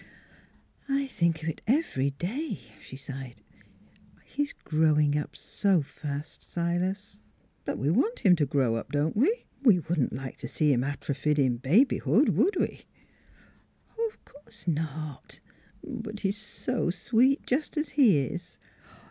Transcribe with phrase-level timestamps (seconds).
[0.89, 3.43] "I think of it every day," she sighed:
[4.25, 7.21] "he's growing up so fast, Silas.""
[7.65, 9.45] But we want him to grow up, don't we?
[9.61, 12.85] We wouldn't like to see him atrophied in babyhood, would we?
[14.09, 15.39] ""Of course not!
[15.83, 18.57] but he's so sweet just as he is.